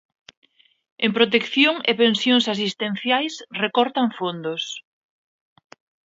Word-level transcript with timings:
En 1.05 1.11
protección 1.17 1.75
e 1.89 1.91
pensións 2.03 2.45
asistenciais 2.53 3.33
recortan 3.63 4.07
fondos. 4.17 4.63